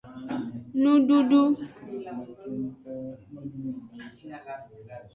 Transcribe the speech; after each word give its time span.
Ndudu. 0.81 1.41